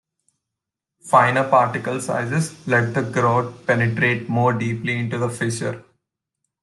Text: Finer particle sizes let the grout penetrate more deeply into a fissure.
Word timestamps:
Finer 1.03 1.47
particle 1.47 2.01
sizes 2.01 2.67
let 2.67 2.95
the 2.95 3.03
grout 3.03 3.67
penetrate 3.67 4.27
more 4.27 4.51
deeply 4.51 4.97
into 4.97 5.23
a 5.23 5.29
fissure. 5.29 5.83